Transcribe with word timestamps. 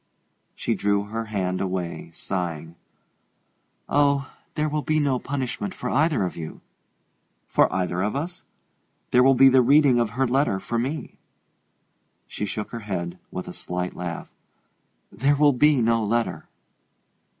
She 0.55 0.73
drew 0.73 1.03
her 1.03 1.25
hand 1.25 1.61
away, 1.61 2.09
sighing. 2.11 2.75
"Oh, 3.87 4.31
there 4.55 4.67
will 4.67 4.81
be 4.81 4.99
no 4.99 5.19
punishment 5.19 5.75
for 5.75 5.91
either 5.91 6.25
of 6.25 6.35
you." 6.35 6.61
"For 7.47 7.71
either 7.71 8.01
of 8.01 8.15
us? 8.15 8.41
There 9.11 9.21
will 9.21 9.35
be 9.35 9.47
the 9.47 9.61
reading 9.61 9.99
of 9.99 10.17
her 10.17 10.25
letter 10.27 10.59
for 10.59 10.79
me." 10.79 11.19
She 12.25 12.47
shook 12.47 12.71
her 12.71 12.79
head 12.79 13.19
with 13.29 13.47
a 13.47 13.53
slight 13.53 13.93
laugh. 13.95 14.31
"There 15.11 15.35
will 15.35 15.53
be 15.53 15.83
no 15.83 16.03
letter." 16.03 16.49